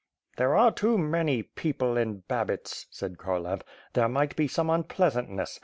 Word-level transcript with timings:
"There 0.37 0.55
are 0.55 0.71
too 0.71 0.97
many 0.97 1.43
people 1.43 1.95
in 1.95 2.23
Babits," 2.27 2.87
said 2.89 3.19
Kharlamp. 3.19 3.61
"There 3.93 4.09
might 4.09 4.35
be 4.35 4.47
some 4.47 4.67
unpleasantness. 4.71 5.59